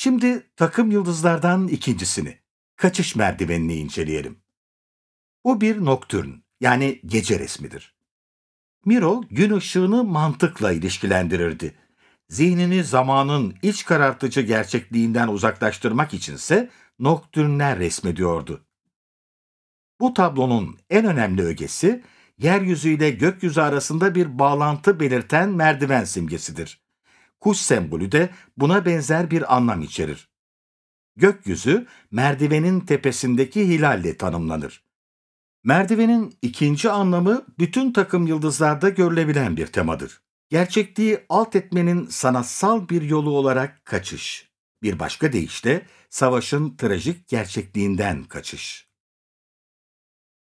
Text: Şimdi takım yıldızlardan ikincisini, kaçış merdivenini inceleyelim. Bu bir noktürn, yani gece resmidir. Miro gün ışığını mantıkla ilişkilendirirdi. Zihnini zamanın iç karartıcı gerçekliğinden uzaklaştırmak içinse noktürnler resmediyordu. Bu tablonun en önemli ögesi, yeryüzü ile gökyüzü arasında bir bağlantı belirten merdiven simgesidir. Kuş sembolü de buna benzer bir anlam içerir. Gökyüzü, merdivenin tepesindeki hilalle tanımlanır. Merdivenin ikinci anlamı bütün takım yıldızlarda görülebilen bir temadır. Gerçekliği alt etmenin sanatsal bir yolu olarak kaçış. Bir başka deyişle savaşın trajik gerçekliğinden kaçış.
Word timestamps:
Şimdi 0.00 0.50
takım 0.56 0.90
yıldızlardan 0.90 1.68
ikincisini, 1.68 2.38
kaçış 2.76 3.16
merdivenini 3.16 3.74
inceleyelim. 3.74 4.38
Bu 5.44 5.60
bir 5.60 5.84
noktürn, 5.84 6.30
yani 6.60 7.00
gece 7.06 7.38
resmidir. 7.38 7.94
Miro 8.84 9.22
gün 9.30 9.56
ışığını 9.56 10.04
mantıkla 10.04 10.72
ilişkilendirirdi. 10.72 11.74
Zihnini 12.28 12.84
zamanın 12.84 13.54
iç 13.62 13.84
karartıcı 13.84 14.40
gerçekliğinden 14.40 15.28
uzaklaştırmak 15.28 16.14
içinse 16.14 16.70
noktürnler 16.98 17.78
resmediyordu. 17.78 18.66
Bu 20.00 20.14
tablonun 20.14 20.78
en 20.90 21.04
önemli 21.04 21.42
ögesi, 21.42 22.04
yeryüzü 22.38 22.90
ile 22.90 23.10
gökyüzü 23.10 23.60
arasında 23.60 24.14
bir 24.14 24.38
bağlantı 24.38 25.00
belirten 25.00 25.48
merdiven 25.48 26.04
simgesidir. 26.04 26.87
Kuş 27.40 27.58
sembolü 27.58 28.12
de 28.12 28.30
buna 28.56 28.86
benzer 28.86 29.30
bir 29.30 29.56
anlam 29.56 29.82
içerir. 29.82 30.28
Gökyüzü, 31.16 31.86
merdivenin 32.10 32.80
tepesindeki 32.80 33.68
hilalle 33.68 34.16
tanımlanır. 34.16 34.84
Merdivenin 35.64 36.38
ikinci 36.42 36.90
anlamı 36.90 37.46
bütün 37.58 37.92
takım 37.92 38.26
yıldızlarda 38.26 38.88
görülebilen 38.88 39.56
bir 39.56 39.66
temadır. 39.66 40.20
Gerçekliği 40.48 41.18
alt 41.28 41.56
etmenin 41.56 42.06
sanatsal 42.06 42.88
bir 42.88 43.02
yolu 43.02 43.30
olarak 43.30 43.84
kaçış. 43.84 44.48
Bir 44.82 44.98
başka 44.98 45.32
deyişle 45.32 45.86
savaşın 46.10 46.76
trajik 46.76 47.28
gerçekliğinden 47.28 48.24
kaçış. 48.24 48.87